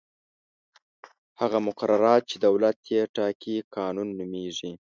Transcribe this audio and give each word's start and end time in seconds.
هغه 1.41 1.57
مقررات 1.67 2.21
چې 2.29 2.35
دولت 2.45 2.77
یې 2.93 3.01
ټاکي 3.15 3.55
قانون 3.75 4.07
نومیږي. 4.19 4.71